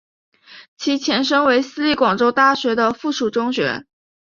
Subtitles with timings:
[0.77, 3.85] 其前身为私立广州大学的附属中学。